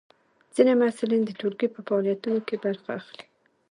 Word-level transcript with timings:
ځینې 0.55 0.73
محصلین 0.81 1.21
د 1.25 1.29
ټولګي 1.39 1.67
په 1.71 1.79
فعالیتونو 1.87 2.39
کې 2.47 2.55
برخه 2.63 2.89
اخلي. 2.99 3.23